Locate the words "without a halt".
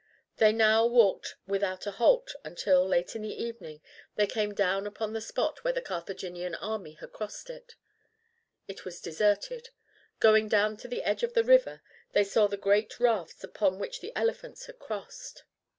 1.45-2.33